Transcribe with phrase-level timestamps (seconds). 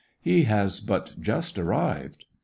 [0.29, 2.25] "He has but just arrived."